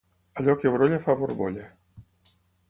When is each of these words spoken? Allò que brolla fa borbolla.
Allò 0.43 0.55
que 0.63 0.71
brolla 0.75 0.99
fa 1.03 1.15
borbolla. 1.19 1.67